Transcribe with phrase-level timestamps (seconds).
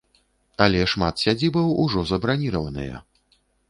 [0.65, 2.95] Але шмат сядзібаў ужо забраніраваныя.